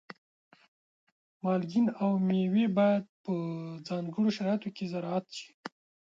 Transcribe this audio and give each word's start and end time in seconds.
مالګین 1.41 1.87
او 2.01 2.11
مېوې 2.27 2.65
باید 2.77 3.03
په 3.23 3.33
ځانګړو 3.87 4.29
شرایطو 4.37 4.69
کې 4.75 4.85
زراعت 4.93 5.25
شي. 5.37 5.51